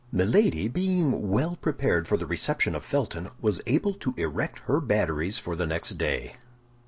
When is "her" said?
4.65-4.81